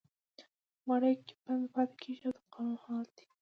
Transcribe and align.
واړه 0.87 1.11
پکې 1.19 1.33
بند 1.45 1.65
پاتې 1.73 1.95
کېږي 2.01 2.21
دا 2.23 2.29
د 2.35 2.37
قانون 2.53 2.77
حال 2.83 3.07
دی. 3.15 3.25